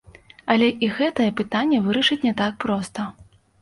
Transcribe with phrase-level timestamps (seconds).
[0.53, 3.11] Але і гэтае пытанне вырашыць не так проста.